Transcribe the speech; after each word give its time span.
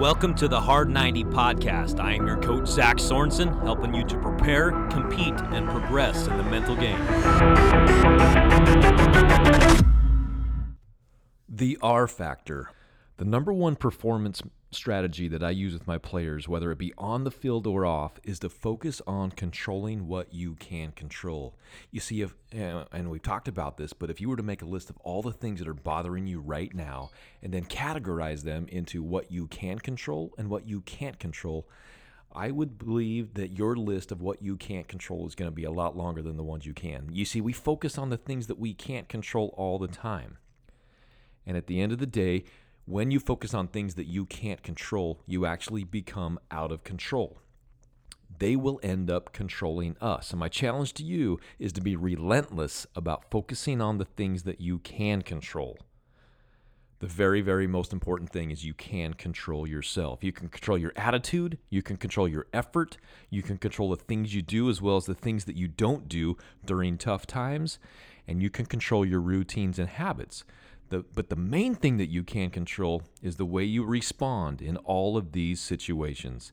Welcome 0.00 0.34
to 0.36 0.48
the 0.48 0.58
Hard 0.58 0.88
90 0.88 1.24
podcast. 1.24 2.00
I 2.00 2.14
am 2.14 2.26
your 2.26 2.38
coach, 2.38 2.66
Zach 2.66 2.96
Sorensen, 2.96 3.62
helping 3.64 3.94
you 3.94 4.02
to 4.04 4.16
prepare, 4.16 4.70
compete, 4.88 5.38
and 5.52 5.68
progress 5.68 6.26
in 6.26 6.38
the 6.38 6.42
mental 6.42 6.74
game. 6.74 6.98
The 11.50 11.76
R 11.82 12.06
factor. 12.06 12.70
The 13.18 13.26
number 13.26 13.52
one 13.52 13.76
performance 13.76 14.40
strategy 14.72 15.26
that 15.28 15.42
I 15.42 15.50
use 15.50 15.72
with 15.72 15.86
my 15.86 15.98
players, 15.98 16.48
whether 16.48 16.70
it 16.70 16.78
be 16.78 16.92
on 16.96 17.24
the 17.24 17.30
field 17.30 17.66
or 17.66 17.84
off, 17.84 18.20
is 18.22 18.38
to 18.40 18.48
focus 18.48 19.02
on 19.06 19.32
controlling 19.32 20.06
what 20.06 20.32
you 20.32 20.54
can 20.54 20.92
control. 20.92 21.54
You 21.90 22.00
see, 22.00 22.22
if 22.22 22.34
uh, 22.54 22.84
and 22.92 23.10
we've 23.10 23.22
talked 23.22 23.48
about 23.48 23.76
this, 23.76 23.92
but 23.92 24.10
if 24.10 24.20
you 24.20 24.28
were 24.28 24.36
to 24.36 24.42
make 24.42 24.62
a 24.62 24.66
list 24.66 24.90
of 24.90 24.96
all 24.98 25.22
the 25.22 25.32
things 25.32 25.58
that 25.58 25.68
are 25.68 25.74
bothering 25.74 26.26
you 26.26 26.40
right 26.40 26.72
now, 26.74 27.10
and 27.42 27.52
then 27.52 27.64
categorize 27.64 28.42
them 28.42 28.66
into 28.68 29.02
what 29.02 29.30
you 29.30 29.46
can 29.48 29.78
control 29.78 30.32
and 30.38 30.48
what 30.48 30.66
you 30.66 30.80
can't 30.82 31.18
control, 31.18 31.68
I 32.32 32.52
would 32.52 32.78
believe 32.78 33.34
that 33.34 33.50
your 33.50 33.74
list 33.74 34.12
of 34.12 34.22
what 34.22 34.40
you 34.40 34.56
can't 34.56 34.86
control 34.86 35.26
is 35.26 35.34
going 35.34 35.50
to 35.50 35.54
be 35.54 35.64
a 35.64 35.70
lot 35.72 35.96
longer 35.96 36.22
than 36.22 36.36
the 36.36 36.44
ones 36.44 36.64
you 36.64 36.74
can. 36.74 37.08
You 37.10 37.24
see, 37.24 37.40
we 37.40 37.52
focus 37.52 37.98
on 37.98 38.10
the 38.10 38.16
things 38.16 38.46
that 38.46 38.58
we 38.58 38.72
can't 38.72 39.08
control 39.08 39.52
all 39.56 39.80
the 39.80 39.88
time. 39.88 40.38
And 41.44 41.56
at 41.56 41.66
the 41.66 41.80
end 41.80 41.90
of 41.90 41.98
the 41.98 42.06
day, 42.06 42.44
when 42.86 43.10
you 43.10 43.20
focus 43.20 43.54
on 43.54 43.68
things 43.68 43.94
that 43.94 44.06
you 44.06 44.26
can't 44.26 44.62
control, 44.62 45.20
you 45.26 45.46
actually 45.46 45.84
become 45.84 46.38
out 46.50 46.72
of 46.72 46.84
control. 46.84 47.38
They 48.38 48.56
will 48.56 48.80
end 48.82 49.10
up 49.10 49.32
controlling 49.32 49.96
us. 50.00 50.30
And 50.30 50.40
my 50.40 50.48
challenge 50.48 50.94
to 50.94 51.04
you 51.04 51.38
is 51.58 51.72
to 51.74 51.80
be 51.80 51.96
relentless 51.96 52.86
about 52.96 53.30
focusing 53.30 53.80
on 53.80 53.98
the 53.98 54.04
things 54.04 54.44
that 54.44 54.60
you 54.60 54.78
can 54.78 55.22
control. 55.22 55.78
The 57.00 57.06
very, 57.06 57.40
very 57.40 57.66
most 57.66 57.94
important 57.94 58.30
thing 58.30 58.50
is 58.50 58.64
you 58.64 58.74
can 58.74 59.14
control 59.14 59.66
yourself. 59.66 60.22
You 60.22 60.32
can 60.32 60.48
control 60.48 60.76
your 60.76 60.92
attitude, 60.96 61.56
you 61.70 61.82
can 61.82 61.96
control 61.96 62.28
your 62.28 62.46
effort, 62.52 62.98
you 63.30 63.42
can 63.42 63.56
control 63.56 63.88
the 63.88 63.96
things 63.96 64.34
you 64.34 64.42
do 64.42 64.68
as 64.68 64.82
well 64.82 64.98
as 64.98 65.06
the 65.06 65.14
things 65.14 65.46
that 65.46 65.56
you 65.56 65.66
don't 65.66 66.08
do 66.08 66.36
during 66.64 66.98
tough 66.98 67.26
times, 67.26 67.78
and 68.28 68.42
you 68.42 68.50
can 68.50 68.66
control 68.66 69.06
your 69.06 69.20
routines 69.20 69.78
and 69.78 69.88
habits. 69.88 70.44
The, 70.90 71.04
but 71.14 71.30
the 71.30 71.36
main 71.36 71.76
thing 71.76 71.96
that 71.98 72.10
you 72.10 72.24
can 72.24 72.50
control 72.50 73.04
is 73.22 73.36
the 73.36 73.46
way 73.46 73.64
you 73.64 73.84
respond 73.84 74.60
in 74.60 74.76
all 74.78 75.16
of 75.16 75.32
these 75.32 75.60
situations. 75.60 76.52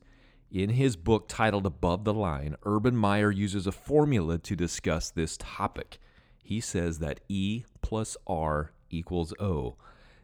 In 0.50 0.70
his 0.70 0.96
book 0.96 1.26
titled 1.28 1.66
Above 1.66 2.04
the 2.04 2.14
Line, 2.14 2.56
Urban 2.64 2.96
Meyer 2.96 3.30
uses 3.30 3.66
a 3.66 3.72
formula 3.72 4.38
to 4.38 4.56
discuss 4.56 5.10
this 5.10 5.36
topic. 5.36 5.98
He 6.42 6.60
says 6.60 7.00
that 7.00 7.20
E 7.28 7.64
plus 7.82 8.16
R 8.26 8.72
equals 8.90 9.34
O. 9.40 9.76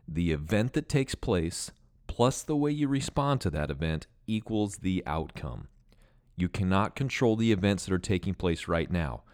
The 0.06 0.32
event 0.32 0.74
that 0.74 0.88
takes 0.88 1.14
place 1.14 1.72
plus 2.06 2.42
the 2.42 2.56
way 2.56 2.70
you 2.70 2.86
respond 2.86 3.40
to 3.42 3.50
that 3.50 3.70
event 3.70 4.06
equals 4.26 4.76
the 4.76 5.02
outcome. 5.06 5.68
You 6.36 6.48
cannot 6.48 6.96
control 6.96 7.36
the 7.36 7.52
events 7.52 7.84
that 7.84 7.94
are 7.94 7.98
taking 7.98 8.34
place 8.34 8.68
right 8.68 8.90
now. 8.90 9.24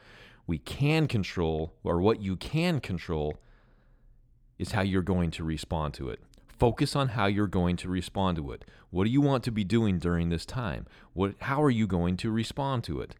We 0.46 0.58
can 0.58 1.06
control, 1.06 1.74
or 1.84 2.00
what 2.00 2.22
you 2.22 2.34
can 2.36 2.80
control, 2.80 3.38
is 4.60 4.72
how 4.72 4.82
you're 4.82 5.02
going 5.02 5.30
to 5.32 5.42
respond 5.42 5.94
to 5.94 6.10
it. 6.10 6.20
Focus 6.58 6.94
on 6.94 7.08
how 7.08 7.24
you're 7.24 7.46
going 7.46 7.76
to 7.78 7.88
respond 7.88 8.36
to 8.36 8.52
it. 8.52 8.66
What 8.90 9.04
do 9.04 9.10
you 9.10 9.22
want 9.22 9.42
to 9.44 9.50
be 9.50 9.64
doing 9.64 9.98
during 9.98 10.28
this 10.28 10.44
time? 10.44 10.86
What, 11.14 11.34
how 11.40 11.62
are 11.62 11.70
you 11.70 11.86
going 11.86 12.18
to 12.18 12.30
respond 12.30 12.84
to 12.84 13.00
it? 13.00 13.14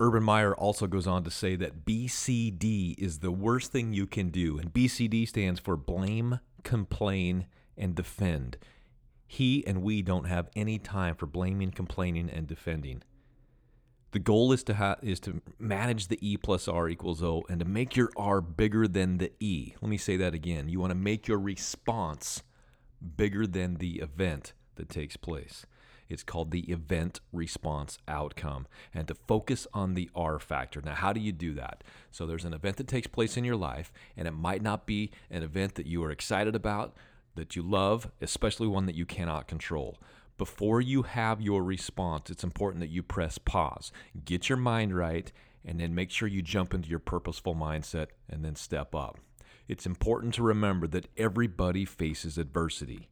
Urban 0.00 0.22
Meyer 0.22 0.54
also 0.54 0.86
goes 0.86 1.06
on 1.06 1.22
to 1.24 1.30
say 1.30 1.54
that 1.56 1.84
BCD 1.84 2.98
is 2.98 3.18
the 3.18 3.30
worst 3.30 3.70
thing 3.70 3.92
you 3.92 4.06
can 4.06 4.30
do. 4.30 4.58
And 4.58 4.72
BCD 4.72 5.28
stands 5.28 5.60
for 5.60 5.76
blame, 5.76 6.40
complain, 6.62 7.46
and 7.76 7.94
defend. 7.94 8.56
He 9.26 9.66
and 9.66 9.82
we 9.82 10.00
don't 10.00 10.24
have 10.24 10.48
any 10.56 10.78
time 10.78 11.14
for 11.14 11.26
blaming, 11.26 11.70
complaining, 11.70 12.30
and 12.30 12.46
defending. 12.46 13.02
The 14.14 14.20
goal 14.20 14.52
is 14.52 14.62
to 14.64 14.74
ha- 14.74 14.98
is 15.02 15.18
to 15.20 15.42
manage 15.58 16.06
the 16.06 16.20
E 16.22 16.36
plus 16.36 16.68
R 16.68 16.88
equals 16.88 17.20
O 17.20 17.42
and 17.48 17.58
to 17.58 17.64
make 17.64 17.96
your 17.96 18.10
R 18.16 18.40
bigger 18.40 18.86
than 18.86 19.18
the 19.18 19.32
E. 19.40 19.74
Let 19.82 19.90
me 19.90 19.96
say 19.96 20.16
that 20.18 20.32
again. 20.32 20.68
You 20.68 20.78
want 20.78 20.92
to 20.92 20.94
make 20.94 21.26
your 21.26 21.40
response 21.40 22.44
bigger 23.16 23.44
than 23.44 23.78
the 23.78 23.98
event 23.98 24.52
that 24.76 24.88
takes 24.88 25.16
place. 25.16 25.66
It's 26.08 26.22
called 26.22 26.52
the 26.52 26.70
event 26.70 27.18
response 27.32 27.98
outcome 28.06 28.68
and 28.94 29.08
to 29.08 29.16
focus 29.16 29.66
on 29.74 29.94
the 29.94 30.08
R 30.14 30.38
factor. 30.38 30.80
Now, 30.80 30.94
how 30.94 31.12
do 31.12 31.18
you 31.18 31.32
do 31.32 31.52
that? 31.54 31.82
So, 32.12 32.24
there's 32.24 32.44
an 32.44 32.54
event 32.54 32.76
that 32.76 32.86
takes 32.86 33.08
place 33.08 33.36
in 33.36 33.42
your 33.42 33.56
life, 33.56 33.92
and 34.16 34.28
it 34.28 34.34
might 34.34 34.62
not 34.62 34.86
be 34.86 35.10
an 35.28 35.42
event 35.42 35.74
that 35.74 35.86
you 35.86 36.04
are 36.04 36.12
excited 36.12 36.54
about, 36.54 36.94
that 37.34 37.56
you 37.56 37.62
love, 37.62 38.12
especially 38.20 38.68
one 38.68 38.86
that 38.86 38.94
you 38.94 39.06
cannot 39.06 39.48
control 39.48 39.98
before 40.36 40.80
you 40.80 41.02
have 41.02 41.40
your 41.40 41.62
response, 41.62 42.30
it's 42.30 42.44
important 42.44 42.80
that 42.80 42.90
you 42.90 43.02
press 43.02 43.38
pause, 43.38 43.92
get 44.24 44.48
your 44.48 44.58
mind 44.58 44.96
right, 44.96 45.30
and 45.64 45.80
then 45.80 45.94
make 45.94 46.10
sure 46.10 46.28
you 46.28 46.42
jump 46.42 46.74
into 46.74 46.88
your 46.88 46.98
purposeful 46.98 47.54
mindset 47.54 48.08
and 48.28 48.44
then 48.44 48.56
step 48.56 48.94
up. 48.94 49.18
It's 49.68 49.86
important 49.86 50.34
to 50.34 50.42
remember 50.42 50.86
that 50.88 51.08
everybody 51.16 51.84
faces 51.84 52.36
adversity. 52.36 53.08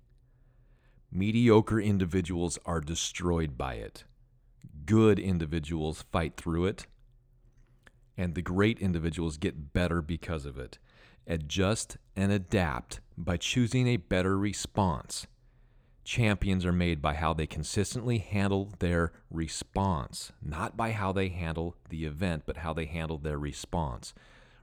Mediocre 1.10 1.80
individuals 1.80 2.58
are 2.66 2.80
destroyed 2.80 3.56
by 3.56 3.74
it. 3.74 4.04
Good 4.84 5.18
individuals 5.18 6.04
fight 6.10 6.36
through 6.36 6.66
it. 6.66 6.86
And 8.16 8.34
the 8.34 8.42
great 8.42 8.78
individuals 8.80 9.38
get 9.38 9.72
better 9.72 10.02
because 10.02 10.44
of 10.44 10.58
it. 10.58 10.78
Adjust 11.26 11.96
and 12.16 12.32
adapt 12.32 13.00
by 13.16 13.36
choosing 13.36 13.86
a 13.86 13.96
better 13.96 14.38
response. 14.38 15.26
Champions 16.04 16.66
are 16.66 16.72
made 16.72 17.00
by 17.00 17.14
how 17.14 17.32
they 17.32 17.46
consistently 17.46 18.18
handle 18.18 18.70
their 18.80 19.12
response, 19.30 20.32
not 20.42 20.76
by 20.76 20.90
how 20.90 21.12
they 21.12 21.28
handle 21.28 21.76
the 21.90 22.04
event, 22.04 22.42
but 22.44 22.58
how 22.58 22.72
they 22.72 22.86
handle 22.86 23.18
their 23.18 23.38
response. 23.38 24.12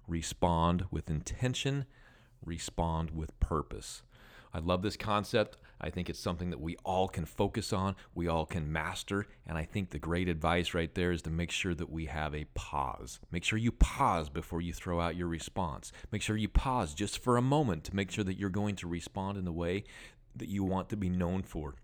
Respond 0.06 0.86
with 0.92 1.10
intention, 1.10 1.86
respond 2.44 3.12
with 3.12 3.40
purpose. 3.40 4.02
I 4.54 4.60
love 4.60 4.82
this 4.82 4.98
concept. 4.98 5.58
I 5.80 5.90
think 5.90 6.10
it's 6.10 6.20
something 6.20 6.50
that 6.50 6.60
we 6.60 6.76
all 6.84 7.08
can 7.08 7.24
focus 7.24 7.72
on, 7.72 7.96
we 8.14 8.28
all 8.28 8.46
can 8.46 8.72
master. 8.72 9.28
And 9.48 9.58
I 9.58 9.64
think 9.64 9.92
the 9.92 10.00
great 10.00 10.28
advice 10.28 10.74
right 10.74 10.94
there 10.94 11.12
is 11.12 11.22
to 11.22 11.30
make 11.30 11.52
sure 11.52 11.74
that 11.76 11.90
we 11.90 12.08
have 12.08 12.36
a 12.36 12.48
pause. 12.54 13.20
Make 13.32 13.46
sure 13.46 13.58
you 13.58 13.72
pause 13.72 14.28
before 14.28 14.60
you 14.60 14.74
throw 14.74 15.00
out 15.00 15.16
your 15.16 15.28
response. 15.28 15.94
Make 16.12 16.22
sure 16.22 16.36
you 16.36 16.50
pause 16.50 16.94
just 16.94 17.20
for 17.20 17.38
a 17.38 17.42
moment 17.42 17.86
to 17.86 17.96
make 17.96 18.12
sure 18.12 18.26
that 18.26 18.38
you're 18.38 18.50
going 18.50 18.76
to 18.78 18.88
respond 18.88 19.38
in 19.38 19.46
the 19.46 19.54
way 19.54 19.86
that 20.40 20.50
you 20.50 20.64
want 20.64 20.90
to 20.90 20.98
be 20.98 21.10
known 21.10 21.44
for. 21.44 21.76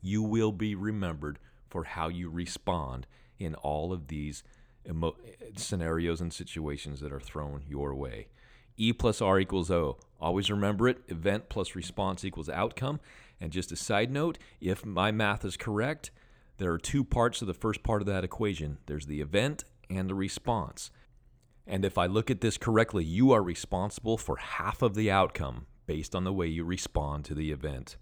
You 0.00 0.22
will 0.22 0.52
be 0.52 0.74
remembered 0.74 1.38
for 1.68 1.84
how 1.84 2.08
you 2.08 2.28
respond 2.28 3.06
in 3.38 3.54
all 3.56 3.92
of 3.92 4.08
these 4.08 4.42
emo- 4.88 5.16
scenarios 5.56 6.20
and 6.20 6.32
situations 6.32 7.00
that 7.00 7.12
are 7.12 7.20
thrown 7.20 7.62
your 7.68 7.94
way. 7.94 8.28
E 8.76 8.92
plus 8.92 9.20
R 9.20 9.38
equals 9.38 9.70
O. 9.70 9.98
Always 10.20 10.50
remember 10.50 10.88
it. 10.88 10.98
Event 11.08 11.48
plus 11.48 11.74
response 11.74 12.24
equals 12.24 12.48
outcome. 12.48 13.00
And 13.40 13.52
just 13.52 13.72
a 13.72 13.76
side 13.76 14.10
note 14.10 14.38
if 14.60 14.84
my 14.84 15.10
math 15.10 15.44
is 15.44 15.56
correct, 15.56 16.10
there 16.58 16.72
are 16.72 16.78
two 16.78 17.04
parts 17.04 17.40
to 17.40 17.44
the 17.44 17.54
first 17.54 17.82
part 17.82 18.02
of 18.02 18.06
that 18.06 18.24
equation 18.24 18.78
there's 18.86 19.06
the 19.06 19.20
event 19.20 19.64
and 19.90 20.08
the 20.08 20.14
response. 20.14 20.90
And 21.66 21.84
if 21.84 21.96
I 21.96 22.06
look 22.06 22.30
at 22.30 22.40
this 22.40 22.58
correctly, 22.58 23.04
you 23.04 23.32
are 23.32 23.42
responsible 23.42 24.18
for 24.18 24.36
half 24.36 24.82
of 24.82 24.94
the 24.94 25.10
outcome 25.10 25.66
based 25.92 26.14
on 26.14 26.24
the 26.24 26.32
way 26.32 26.46
you 26.46 26.64
respond 26.64 27.22
to 27.22 27.34
the 27.34 27.52
event. 27.52 27.98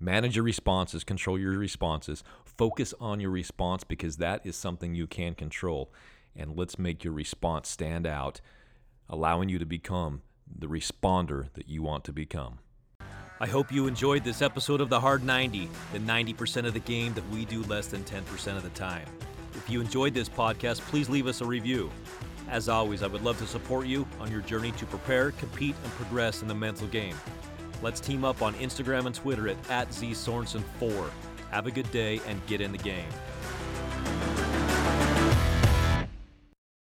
Manage 0.00 0.34
your 0.34 0.44
responses, 0.44 1.04
control 1.04 1.38
your 1.38 1.52
responses, 1.52 2.24
focus 2.44 2.92
on 2.98 3.20
your 3.20 3.30
response 3.30 3.84
because 3.84 4.16
that 4.16 4.44
is 4.44 4.56
something 4.56 4.96
you 4.96 5.06
can 5.06 5.36
control. 5.36 5.92
And 6.34 6.56
let's 6.56 6.80
make 6.80 7.04
your 7.04 7.12
response 7.12 7.68
stand 7.68 8.08
out, 8.08 8.40
allowing 9.08 9.48
you 9.48 9.60
to 9.60 9.64
become 9.64 10.22
the 10.52 10.66
responder 10.66 11.52
that 11.52 11.68
you 11.68 11.80
want 11.80 12.02
to 12.06 12.12
become. 12.12 12.58
I 13.38 13.46
hope 13.46 13.70
you 13.70 13.86
enjoyed 13.86 14.24
this 14.24 14.42
episode 14.42 14.80
of 14.80 14.88
The 14.88 14.98
Hard 14.98 15.22
90, 15.22 15.68
the 15.92 16.00
90% 16.00 16.66
of 16.66 16.74
the 16.74 16.80
game 16.80 17.14
that 17.14 17.30
we 17.30 17.44
do 17.44 17.62
less 17.66 17.86
than 17.86 18.02
10% 18.02 18.56
of 18.56 18.64
the 18.64 18.70
time. 18.70 19.06
If 19.54 19.70
you 19.70 19.80
enjoyed 19.80 20.12
this 20.12 20.28
podcast, 20.28 20.80
please 20.90 21.08
leave 21.08 21.28
us 21.28 21.40
a 21.40 21.44
review. 21.46 21.88
As 22.50 22.68
always, 22.68 23.02
I 23.02 23.06
would 23.06 23.22
love 23.22 23.38
to 23.38 23.46
support 23.46 23.86
you 23.86 24.06
on 24.20 24.30
your 24.30 24.40
journey 24.40 24.72
to 24.72 24.86
prepare, 24.86 25.32
compete, 25.32 25.76
and 25.82 25.92
progress 25.92 26.40
in 26.40 26.48
the 26.48 26.54
mental 26.54 26.86
game. 26.86 27.14
Let's 27.82 28.00
team 28.00 28.24
up 28.24 28.42
on 28.42 28.54
Instagram 28.54 29.06
and 29.06 29.14
Twitter 29.14 29.48
at, 29.48 29.56
at 29.70 29.90
ZSorensen4. 29.90 31.10
Have 31.50 31.66
a 31.66 31.70
good 31.70 31.90
day 31.90 32.20
and 32.26 32.44
get 32.46 32.60
in 32.60 32.72
the 32.72 32.78
game. 32.78 33.08